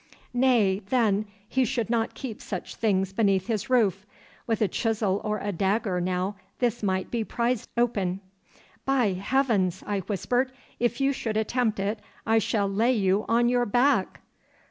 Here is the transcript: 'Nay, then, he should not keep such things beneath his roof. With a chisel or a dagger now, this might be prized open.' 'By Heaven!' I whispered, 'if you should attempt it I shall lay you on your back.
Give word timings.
'Nay, 0.33 0.79
then, 0.89 1.27
he 1.47 1.63
should 1.63 1.87
not 1.91 2.15
keep 2.15 2.41
such 2.41 2.73
things 2.73 3.13
beneath 3.13 3.45
his 3.45 3.69
roof. 3.69 4.03
With 4.47 4.59
a 4.63 4.67
chisel 4.67 5.21
or 5.23 5.37
a 5.37 5.51
dagger 5.51 6.01
now, 6.01 6.37
this 6.57 6.81
might 6.81 7.11
be 7.11 7.23
prized 7.23 7.69
open.' 7.77 8.19
'By 8.83 9.13
Heaven!' 9.13 9.71
I 9.85 9.99
whispered, 9.99 10.51
'if 10.79 10.99
you 11.01 11.13
should 11.13 11.37
attempt 11.37 11.79
it 11.79 11.99
I 12.25 12.39
shall 12.39 12.67
lay 12.67 12.93
you 12.93 13.25
on 13.29 13.47
your 13.47 13.67
back. 13.67 14.21